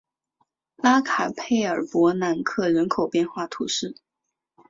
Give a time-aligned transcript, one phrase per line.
[0.77, 3.97] 拉卡佩尔博南克人口变化图示